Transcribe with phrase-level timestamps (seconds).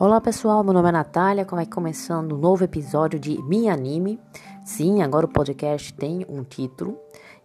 [0.00, 4.20] Olá pessoal, meu nome é Natália, vai começando um novo episódio de Minha Anime.
[4.64, 6.96] Sim, agora o podcast tem um título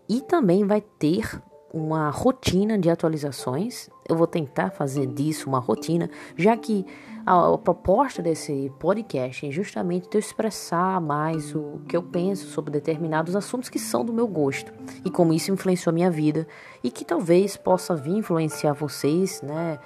[0.08, 1.42] e também vai ter
[1.74, 3.90] uma rotina de atualizações.
[4.08, 6.86] Eu vou tentar fazer disso uma rotina, já que
[7.26, 12.70] a, a proposta desse podcast é justamente eu expressar mais o que eu penso sobre
[12.70, 14.72] determinados assuntos que são do meu gosto
[15.04, 16.48] e como isso influenciou a minha vida
[16.84, 19.80] e que talvez possa vir influenciar vocês, né?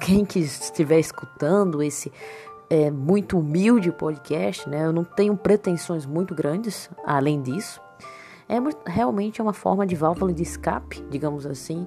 [0.00, 2.12] Quem que estiver escutando esse
[2.68, 4.84] é, muito humilde podcast, né?
[4.84, 7.80] Eu não tenho pretensões muito grandes, além disso.
[8.48, 8.56] É
[8.90, 11.86] realmente é uma forma de válvula de escape, digamos assim,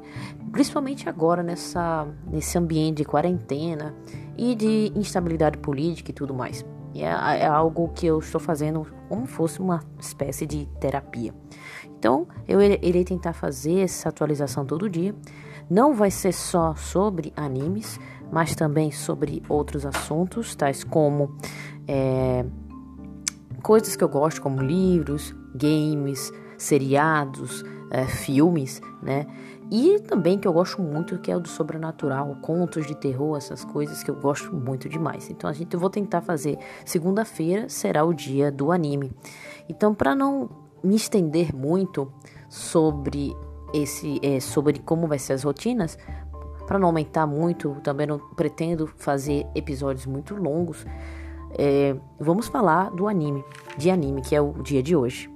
[0.51, 3.95] principalmente agora nessa nesse ambiente de quarentena
[4.35, 6.65] e de instabilidade política e tudo mais.
[6.95, 7.03] É,
[7.43, 11.33] é algo que eu estou fazendo como fosse uma espécie de terapia.
[11.97, 15.15] Então, eu irei tentar fazer essa atualização todo dia
[15.69, 17.99] não vai ser só sobre animes,
[18.31, 21.35] mas também sobre outros assuntos, tais como
[21.87, 22.45] é,
[23.61, 29.25] coisas que eu gosto, como livros, games, seriados, é, filmes, né?
[29.69, 33.65] E também que eu gosto muito, que é o do sobrenatural, contos de terror, essas
[33.65, 35.29] coisas que eu gosto muito demais.
[35.29, 39.11] Então a gente eu vou tentar fazer segunda-feira será o dia do anime.
[39.67, 42.11] Então para não me estender muito
[42.49, 43.35] sobre
[43.73, 45.97] esse é, sobre como vai ser as rotinas,
[46.65, 50.85] para não aumentar muito, também não pretendo fazer episódios muito longos.
[51.57, 53.43] É, vamos falar do anime,
[53.77, 55.29] de anime, que é o dia de hoje.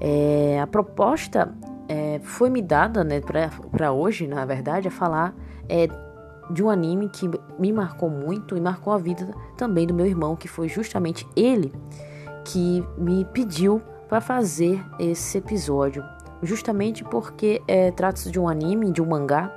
[0.00, 1.54] É, a proposta
[1.88, 3.20] é, foi me dada né,
[3.70, 5.34] para hoje, na verdade, a falar
[5.68, 5.88] é,
[6.50, 7.28] de um anime que
[7.58, 11.72] me marcou muito e marcou a vida também do meu irmão, que foi justamente ele
[12.44, 16.04] que me pediu para fazer esse episódio
[16.42, 19.52] justamente porque é, trata-se de um anime, de um mangá,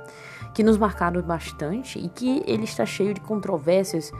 [0.54, 4.12] que nos marcaram bastante e que ele está cheio de controvérsias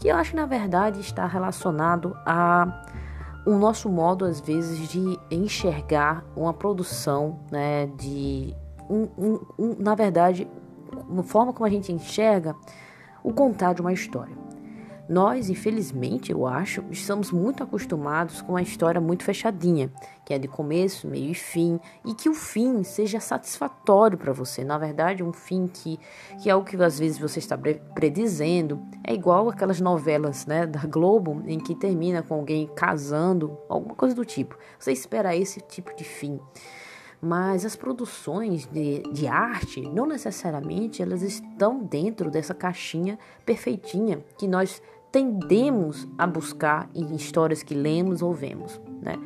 [0.00, 2.84] que eu acho que na verdade está relacionado a
[3.46, 8.52] o nosso modo às vezes de enxergar uma produção, né, de
[8.90, 10.48] um, um, um, na verdade,
[11.08, 12.56] uma forma como a gente enxerga
[13.22, 14.45] o contar de uma história.
[15.08, 19.88] Nós, infelizmente, eu acho, estamos muito acostumados com uma história muito fechadinha,
[20.24, 24.64] que é de começo, meio e fim, e que o fim seja satisfatório para você.
[24.64, 26.00] Na verdade, um fim que,
[26.42, 27.56] que é o que às vezes você está
[27.94, 28.82] predizendo.
[29.04, 34.14] É igual aquelas novelas né, da Globo em que termina com alguém casando, alguma coisa
[34.14, 34.58] do tipo.
[34.76, 36.40] Você espera esse tipo de fim
[37.20, 44.46] mas as produções de, de arte não necessariamente elas estão dentro dessa caixinha perfeitinha que
[44.46, 49.16] nós tendemos a buscar em histórias que lemos ou vemos, né?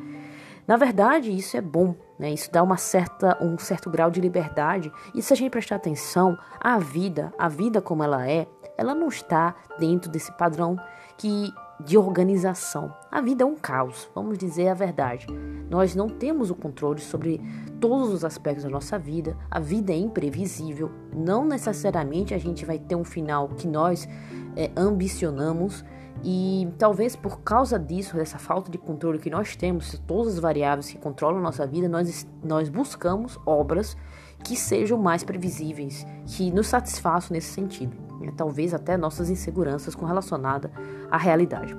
[0.67, 2.31] Na verdade, isso é bom, né?
[2.31, 4.91] Isso dá uma certa, um certo grau de liberdade.
[5.13, 8.47] E se a gente prestar atenção, a vida, a vida como ela é,
[8.77, 10.77] ela não está dentro desse padrão
[11.17, 11.51] que
[11.85, 12.93] de organização.
[13.11, 15.27] A vida é um caos, vamos dizer a verdade.
[15.69, 17.41] Nós não temos o controle sobre
[17.79, 19.37] todos os aspectos da nossa vida.
[19.49, 20.91] A vida é imprevisível.
[21.13, 24.07] Não necessariamente a gente vai ter um final que nós
[24.55, 25.83] é, ambicionamos
[26.23, 30.91] e talvez por causa disso, dessa falta de controle que nós temos, todas as variáveis
[30.91, 33.97] que controlam a nossa vida, nós, nós buscamos obras
[34.43, 37.95] que sejam mais previsíveis, que nos satisfaçam nesse sentido.
[38.21, 38.33] Né?
[38.35, 40.71] Talvez até nossas inseguranças com relacionada
[41.09, 41.75] à realidade.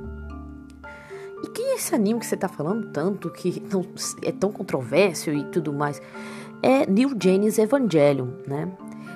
[1.42, 3.84] E que é esse anime que você está falando tanto, que não,
[4.22, 6.00] é tão controverso e tudo mais?
[6.62, 8.70] É New Genesis Evangelion, né?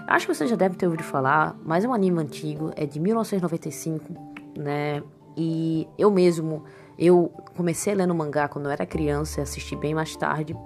[0.07, 2.99] Acho que você já deve ter ouvido falar, mas é um anime antigo, é de
[2.99, 4.05] 1995,
[4.57, 5.03] né?
[5.37, 6.65] E eu mesmo,
[6.99, 10.57] eu comecei lendo mangá quando eu era criança assisti bem mais tarde.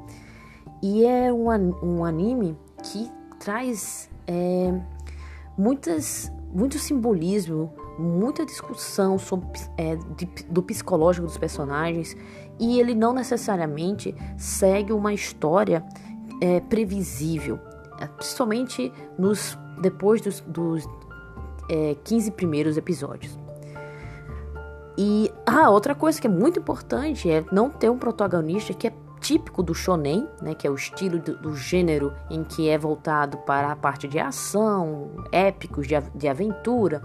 [0.82, 1.48] E é um,
[1.82, 4.72] um anime que traz é,
[5.56, 9.46] muitas, muito simbolismo, muita discussão sobre,
[9.76, 12.16] é, de, do psicológico dos personagens
[12.58, 15.84] e ele não necessariamente segue uma história
[16.40, 17.58] é, previsível
[18.08, 20.88] principalmente nos depois dos, dos
[21.68, 23.38] é, 15 primeiros episódios.
[24.96, 28.92] E ah, outra coisa que é muito importante é não ter um protagonista que é
[29.20, 33.38] típico do shonen, né, que é o estilo do, do, gênero em que é voltado
[33.38, 37.02] para a parte de ação, épicos, de, de aventura,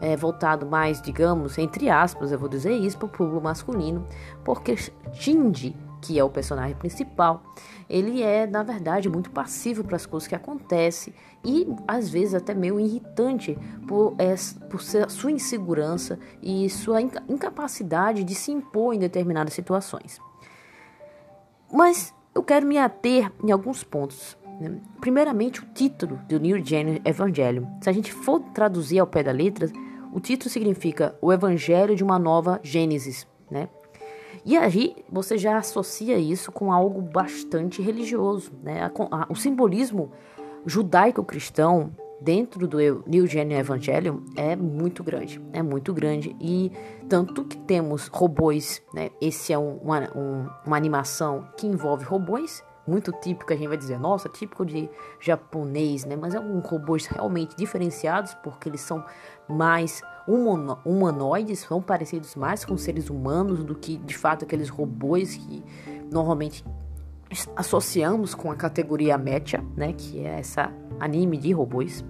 [0.00, 4.06] é voltado mais, digamos, entre aspas, eu vou dizer isso, para o público masculino,
[4.44, 4.76] porque
[5.12, 5.74] Shinji
[6.06, 7.42] que é o personagem principal,
[7.88, 11.12] ele é, na verdade, muito passivo para as coisas que acontecem
[11.44, 14.34] e, às vezes, até meio irritante por, é,
[14.68, 20.20] por sua insegurança e sua incapacidade de se impor em determinadas situações.
[21.72, 24.36] Mas eu quero me ater em alguns pontos.
[24.60, 24.78] Né?
[25.00, 27.64] Primeiramente, o título do New Gen Evangelion.
[27.80, 29.70] Se a gente for traduzir ao pé da letra,
[30.12, 33.68] o título significa O Evangelho de uma Nova Gênesis, né?
[34.44, 38.90] E aí você já associa isso com algo bastante religioso, né?
[39.28, 40.12] O simbolismo
[40.64, 41.90] judaico-cristão
[42.20, 46.72] dentro do New Gen Evangelium é muito grande, é muito grande e
[47.08, 49.10] tanto que temos robôs, né?
[49.20, 53.76] Esse é um, uma, um, uma animação que envolve robôs, muito típico, a gente vai
[53.76, 54.88] dizer, nossa, típico de
[55.20, 56.16] japonês, né?
[56.16, 59.04] Mas é um robôs realmente diferenciados porque eles são
[59.48, 65.36] mais humano, humanoides, são parecidos mais com seres humanos do que de fato aqueles robôs
[65.36, 65.64] que
[66.10, 66.64] normalmente
[67.54, 72.04] associamos com a categoria Mecha, né, que é essa anime de robôs.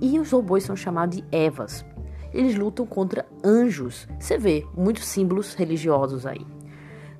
[0.00, 1.84] E os robôs são chamados de Evas.
[2.32, 4.08] Eles lutam contra anjos.
[4.18, 6.44] Você vê muitos símbolos religiosos aí.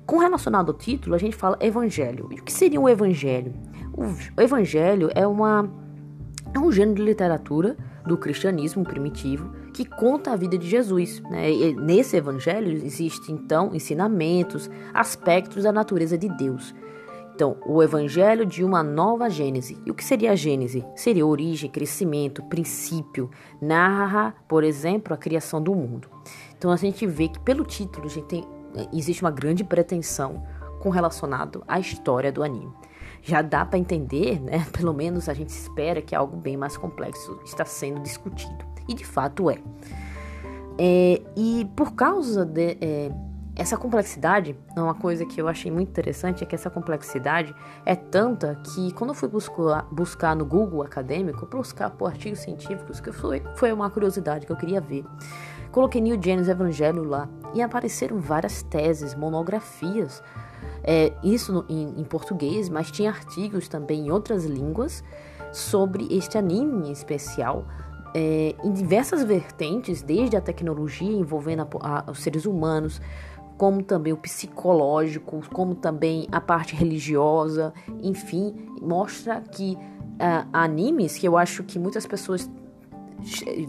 [0.05, 2.27] Com relacionado ao título, a gente fala evangelho.
[2.31, 3.53] E o que seria um evangelho?
[3.97, 5.69] O evangelho é uma
[6.53, 7.75] é um gênero de literatura
[8.05, 11.21] do cristianismo primitivo que conta a vida de Jesus.
[11.29, 11.49] Né?
[11.73, 16.73] nesse evangelho existem então ensinamentos, aspectos da natureza de Deus.
[17.35, 19.77] Então, o evangelho de uma nova Gênese.
[19.85, 20.85] E o que seria a Gênese?
[20.95, 23.29] Seria origem, crescimento, princípio.
[23.61, 26.07] Narra, por exemplo, a criação do mundo.
[26.57, 28.47] Então, a gente vê que pelo título tem,
[28.93, 30.45] existe uma grande pretensão
[30.79, 32.71] com relacionado à história do anime.
[33.21, 34.65] Já dá para entender, né?
[34.71, 38.63] Pelo menos a gente espera que algo bem mais complexo está sendo discutido.
[38.87, 39.57] E de fato é.
[40.77, 43.11] é e por causa de, é,
[43.55, 47.55] essa complexidade, uma coisa que eu achei muito interessante é que essa complexidade
[47.85, 52.99] é tanta que quando eu fui buscar, buscar no Google acadêmico, buscar por artigos científicos,
[52.99, 55.05] que foi, foi uma curiosidade que eu queria ver.
[55.71, 60.21] Coloquei New Genesis Evangelho lá e apareceram várias teses, monografias,
[60.83, 65.03] é, isso no, em, em português, mas tinha artigos também em outras línguas
[65.51, 67.65] sobre este anime em especial,
[68.13, 73.01] é, em diversas vertentes, desde a tecnologia envolvendo a, a, os seres humanos,
[73.57, 81.27] como também o psicológico, como também a parte religiosa, enfim, mostra que uh, animes que
[81.27, 82.49] eu acho que muitas pessoas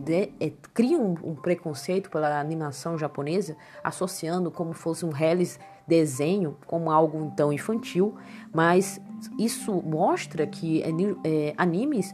[0.04, 6.56] de, é, criam um, um, preconceito pela animação japonesa, associando como fosse um reles desenho
[6.66, 8.16] como algo então infantil,
[8.52, 9.00] mas
[9.38, 10.88] isso mostra que é,
[11.24, 12.12] é animes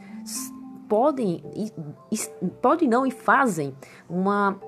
[0.89, 1.43] podem,
[2.61, 3.75] podem não e fazem
[4.09, 4.61] uma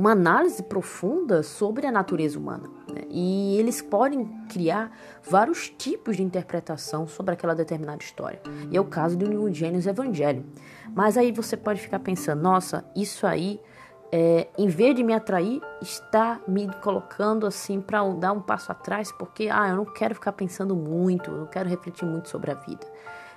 [0.00, 2.70] uma análise profunda sobre a natureza humana.
[2.90, 3.02] Né?
[3.10, 4.90] E eles podem criar
[5.22, 8.40] vários tipos de interpretação sobre aquela determinada história.
[8.70, 10.46] E é o caso do New Gênesis Evangelho.
[10.94, 13.60] Mas aí você pode ficar pensando, nossa, isso aí,
[14.10, 19.12] é, em vez de me atrair, está me colocando assim para dar um passo atrás,
[19.12, 22.54] porque ah, eu não quero ficar pensando muito, eu não quero refletir muito sobre a
[22.54, 22.86] vida.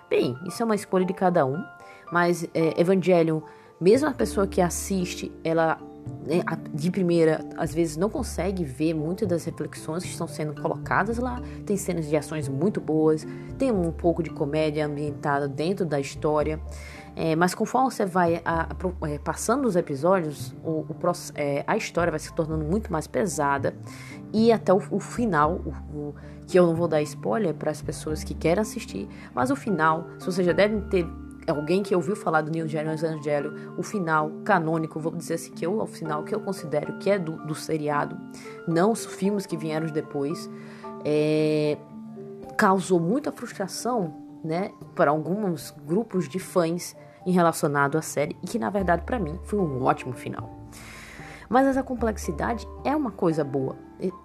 [0.09, 1.61] Bem, isso é uma escolha de cada um,
[2.09, 3.41] mas é, Evangelion,
[3.81, 5.77] mesmo a pessoa que assiste, ela
[6.25, 11.17] né, de primeira, às vezes não consegue ver muitas das reflexões que estão sendo colocadas
[11.17, 11.41] lá.
[11.65, 13.25] Tem cenas de ações muito boas,
[13.57, 16.59] tem um pouco de comédia ambientada dentro da história.
[17.15, 20.95] É, mas conforme você vai a, a, é, passando os episódios, o, o,
[21.35, 23.75] é, a história vai se tornando muito mais pesada
[24.31, 25.61] e até o, o final,
[26.47, 30.07] que eu não vou dar spoiler para as pessoas que querem assistir, mas o final,
[30.17, 31.07] se vocês já devem ter
[31.47, 35.65] alguém que ouviu falar do Neil James Evangelho, o final canônico, vou dizer assim, que
[35.65, 38.17] eu, o final que eu considero que é do, do seriado,
[38.67, 40.49] não os filmes que vieram depois,
[41.03, 41.77] é,
[42.57, 46.95] causou muita frustração, né, para alguns grupos de fãs
[47.25, 50.49] em relacionado à série e que na verdade para mim foi um ótimo final.
[51.49, 53.75] Mas essa complexidade é uma coisa boa.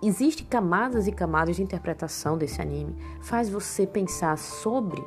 [0.02, 5.04] Existem camadas e camadas de interpretação desse anime, faz você pensar sobre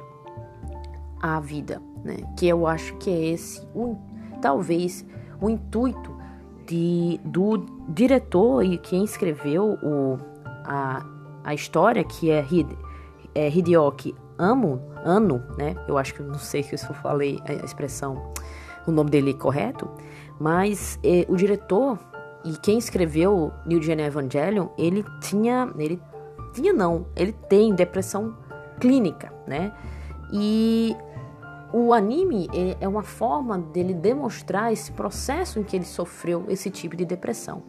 [1.21, 2.17] a vida, né?
[2.37, 3.61] Que eu acho que é esse,
[4.41, 5.05] talvez,
[5.39, 6.15] o intuito
[6.65, 10.17] de, do diretor e quem escreveu o,
[10.65, 11.05] a,
[11.43, 12.77] a história, que é, Hide,
[13.35, 15.75] é Hideoki Amo, Ano, né?
[15.87, 18.31] Eu acho que não sei se eu falei a expressão,
[18.87, 19.89] o nome dele correto,
[20.39, 21.99] mas é, o diretor
[22.43, 26.01] e quem escreveu New Gen Evangelion, ele tinha, ele
[26.53, 28.35] tinha não, ele tem depressão
[28.79, 29.71] clínica, né?
[30.33, 30.95] E
[31.73, 32.49] o anime
[32.79, 37.63] é uma forma dele demonstrar esse processo em que ele sofreu esse tipo de depressão.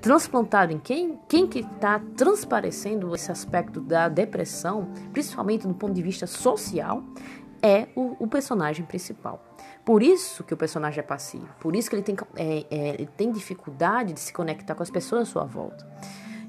[0.00, 1.18] Transplantado em quem?
[1.28, 7.02] Quem que está transparecendo esse aspecto da depressão, principalmente do ponto de vista social,
[7.60, 9.44] é o, o personagem principal.
[9.84, 13.08] Por isso que o personagem é passivo, por isso que ele tem, é, é, ele
[13.16, 15.86] tem dificuldade de se conectar com as pessoas à sua volta.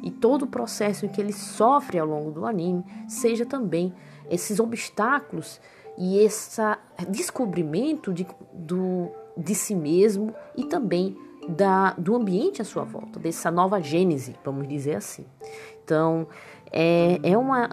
[0.03, 3.93] E todo o processo em que ele sofre ao longo do anime seja também
[4.29, 5.59] esses obstáculos
[5.99, 6.61] e esse
[7.09, 11.17] descobrimento de, do, de si mesmo e também
[11.49, 15.25] da, do ambiente à sua volta, dessa nova gênese, vamos dizer assim.
[15.83, 16.25] Então,
[16.71, 17.69] é, é uma,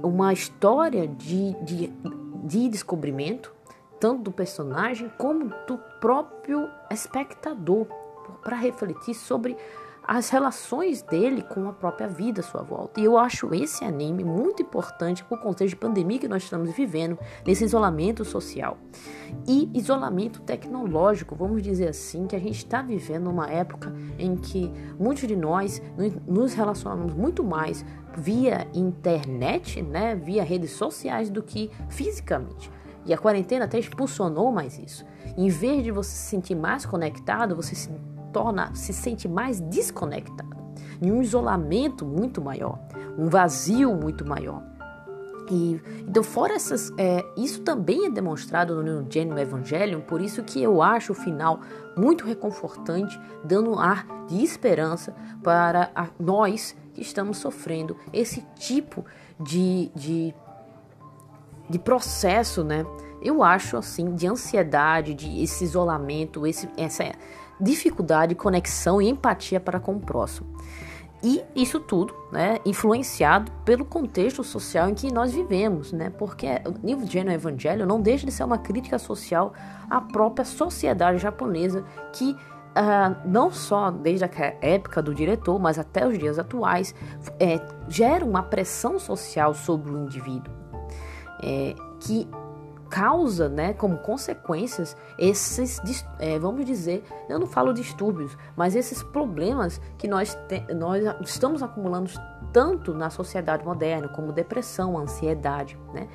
[0.00, 1.92] uma história de, de,
[2.44, 3.52] de descobrimento,
[3.98, 7.86] tanto do personagem como do próprio espectador,
[8.44, 9.56] para refletir sobre
[10.06, 13.00] as relações dele com a própria vida à sua volta.
[13.00, 17.18] E eu acho esse anime muito importante por contexto de pandemia que nós estamos vivendo,
[17.46, 18.76] nesse isolamento social
[19.46, 24.70] e isolamento tecnológico, vamos dizer assim, que a gente está vivendo uma época em que
[24.98, 25.82] muitos de nós
[26.26, 27.84] nos relacionamos muito mais
[28.16, 32.70] via internet, né, via redes sociais do que fisicamente.
[33.06, 35.04] E a quarentena até expulsionou mais isso.
[35.36, 37.90] Em vez de você se sentir mais conectado, você se
[38.34, 40.56] torna, se sente mais desconectado,
[41.00, 42.78] em um isolamento muito maior,
[43.16, 44.62] um vazio muito maior.
[45.50, 50.62] E, então, fora essas, é, isso também é demonstrado no Gênio Evangelion, por isso que
[50.62, 51.60] eu acho o final
[51.96, 59.04] muito reconfortante, dando um ar de esperança para a, nós que estamos sofrendo esse tipo
[59.38, 60.34] de, de,
[61.68, 62.84] de processo, né?
[63.20, 67.04] Eu acho assim, de ansiedade, de esse isolamento, esse, essa
[67.60, 70.48] dificuldade, conexão e empatia para com o próximo.
[71.22, 76.10] E isso tudo, né, influenciado pelo contexto social em que nós vivemos, né?
[76.10, 79.54] Porque o New Gen Evangelho não deixa de ser uma crítica social
[79.88, 81.82] à própria sociedade japonesa
[82.12, 84.30] que uh, não só desde a
[84.60, 86.94] época do diretor, mas até os dias atuais,
[87.40, 87.58] é,
[87.88, 90.52] gera uma pressão social sobre o indivíduo.
[91.42, 92.28] É, que
[92.94, 95.80] causa, né, como consequências, esses,
[96.20, 101.60] é, vamos dizer, eu não falo distúrbios, mas esses problemas que nós, te, nós estamos
[101.60, 102.08] acumulando
[102.52, 106.06] tanto na sociedade moderna, como depressão, ansiedade, né,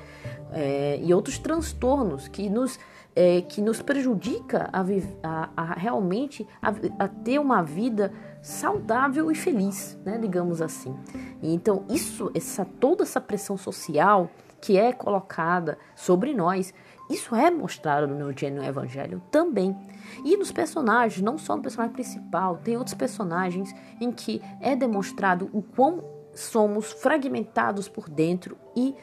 [0.52, 2.80] é, e outros transtornos que nos,
[3.14, 4.80] é, que nos prejudica a,
[5.22, 6.72] a, a realmente a,
[7.04, 8.10] a, ter uma vida
[8.40, 10.96] saudável e feliz, né, digamos assim.
[11.42, 14.30] E então isso, essa toda essa pressão social
[14.60, 16.72] que é colocada sobre nós,
[17.10, 19.76] isso é mostrado no Eugênio Evangelho também.
[20.24, 25.50] E nos personagens, não só no personagem principal, tem outros personagens em que é demonstrado
[25.52, 28.94] o quão somos fragmentados por dentro e,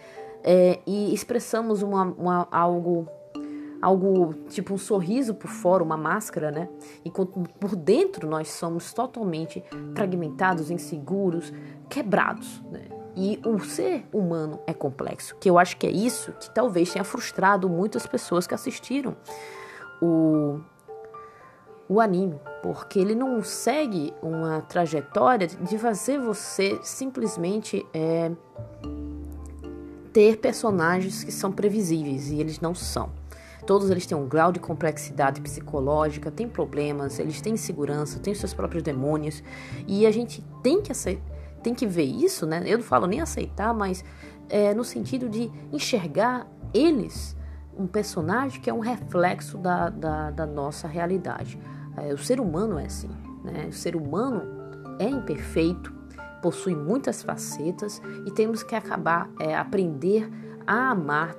[0.41, 3.07] é, e expressamos uma, uma, algo
[3.79, 6.67] algo tipo um sorriso por fora, uma máscara, né?
[7.05, 11.53] Enquanto por dentro nós somos totalmente fragmentados, inseguros,
[11.87, 12.96] quebrados, né?
[13.19, 17.03] E o ser humano é complexo, que eu acho que é isso que talvez tenha
[17.03, 19.17] frustrado muitas pessoas que assistiram
[19.99, 20.59] o,
[21.89, 28.31] o anime, porque ele não segue uma trajetória de fazer você simplesmente é,
[30.13, 33.09] ter personagens que são previsíveis e eles não são.
[33.65, 38.53] Todos eles têm um grau de complexidade psicológica, têm problemas, eles têm insegurança, têm seus
[38.53, 39.41] próprios demônios
[39.87, 42.61] e a gente tem que aceitar tem que ver isso, né?
[42.65, 44.03] Eu não falo nem aceitar, mas
[44.49, 47.35] é, no sentido de enxergar eles,
[47.77, 51.59] um personagem que é um reflexo da, da, da nossa realidade.
[51.95, 53.09] É, o ser humano é assim,
[53.43, 53.67] né?
[53.69, 54.43] O ser humano
[54.99, 55.93] é imperfeito,
[56.41, 60.29] possui muitas facetas e temos que acabar é, aprender
[60.65, 61.35] a amar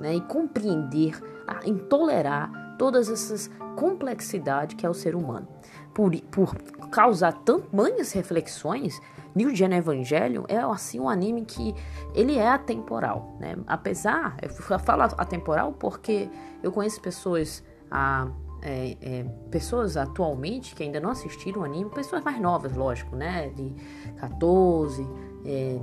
[0.00, 0.16] né?
[0.16, 5.46] e compreender, a tolerar todas essas complexidades que é o ser humano.
[5.94, 6.54] Por, por
[6.90, 9.00] causar tamanhas reflexões,
[9.34, 11.74] New Gen Evangelion é assim um anime que
[12.14, 13.56] ele é atemporal, né?
[13.66, 16.28] Apesar, eu falo atemporal porque
[16.62, 18.28] eu conheço pessoas a
[18.62, 23.48] é, é, pessoas atualmente que ainda não assistiram o anime, pessoas mais novas, lógico, né?
[23.50, 23.72] De
[24.16, 25.06] 14,
[25.46, 25.80] é,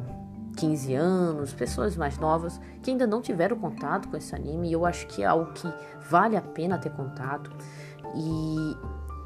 [0.57, 4.85] 15 anos, pessoas mais novas que ainda não tiveram contato com esse anime e eu
[4.85, 5.71] acho que é algo que
[6.09, 7.51] vale a pena ter contato
[8.15, 8.75] e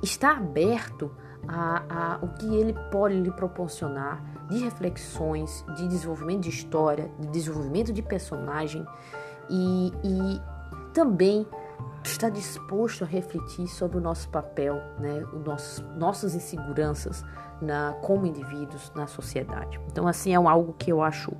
[0.01, 1.11] está aberto
[1.47, 7.27] a, a, o que ele pode lhe proporcionar de reflexões, de desenvolvimento de história, de
[7.27, 8.85] desenvolvimento de personagem
[9.49, 10.41] e, e
[10.93, 11.47] também
[12.03, 17.23] está disposto a refletir sobre o nosso papel, né, o nosso, nossas inseguranças
[17.61, 19.79] na, como indivíduos na sociedade.
[19.87, 21.31] Então, assim, é algo que eu acho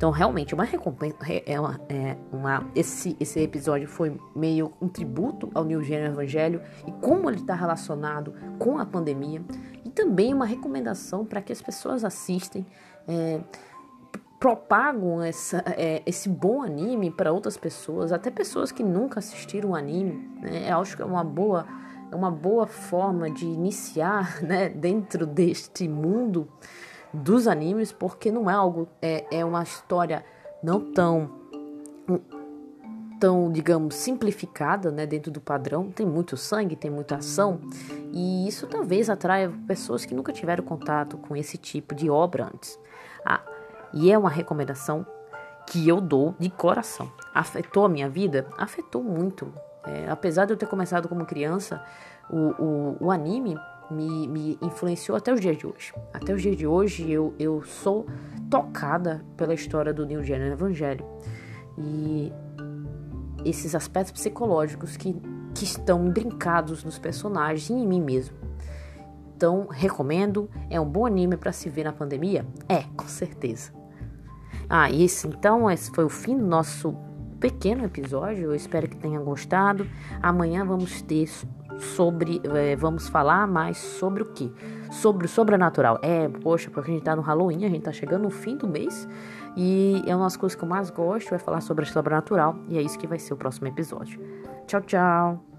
[0.00, 1.18] então, realmente, uma recompensa.
[1.44, 6.62] É uma, é uma, esse, esse episódio foi meio um tributo ao New Gênero Evangelho
[6.86, 9.44] e como ele está relacionado com a pandemia.
[9.84, 12.66] E também uma recomendação para que as pessoas assistem.
[13.06, 13.42] É,
[14.38, 20.30] propagam essa, é, esse bom anime para outras pessoas, até pessoas que nunca assistiram anime.
[20.40, 20.72] Né?
[20.72, 21.66] Eu acho que é uma boa,
[22.10, 26.48] é uma boa forma de iniciar né, dentro deste mundo
[27.12, 30.24] dos animes, porque não é algo, é, é uma história
[30.62, 31.40] não tão
[33.20, 35.90] tão, digamos, simplificada, né, dentro do padrão.
[35.90, 37.60] Tem muito sangue, tem muita ação,
[38.12, 42.80] e isso talvez atraia pessoas que nunca tiveram contato com esse tipo de obra antes.
[43.24, 43.42] Ah,
[43.92, 45.06] e é uma recomendação
[45.66, 47.12] que eu dou de coração.
[47.34, 48.46] Afetou a minha vida?
[48.56, 49.52] Afetou muito.
[49.84, 51.84] É, apesar de eu ter começado como criança,
[52.28, 53.56] o, o, o anime
[53.90, 55.92] me, me, influenciou até os dias de hoje.
[56.12, 58.06] Até os dias de hoje eu, eu sou
[58.48, 61.04] tocada pela história do New Gen Evangelho.
[61.78, 62.32] E
[63.44, 65.14] esses aspectos psicológicos que,
[65.54, 68.36] que estão brincados nos personagens e em mim mesmo.
[69.36, 70.50] Então, recomendo.
[70.68, 72.46] É um bom anime para se ver na pandemia?
[72.68, 73.72] É, com certeza.
[74.68, 75.28] Ah, isso.
[75.28, 76.94] Então, esse foi o fim do nosso
[77.40, 78.44] pequeno episódio.
[78.44, 79.88] Eu espero que tenha gostado.
[80.20, 81.26] Amanhã vamos ter
[81.80, 82.40] sobre.
[82.44, 84.52] É, vamos falar mais sobre o que?
[84.90, 85.98] Sobre o sobrenatural.
[86.02, 88.66] É, poxa, porque a gente tá no Halloween, a gente tá chegando no fim do
[88.66, 89.08] mês.
[89.56, 92.56] E é uma das coisas que eu mais gosto, é falar sobre a sobrenatural.
[92.68, 94.20] E é isso que vai ser o próximo episódio.
[94.66, 95.49] Tchau, tchau!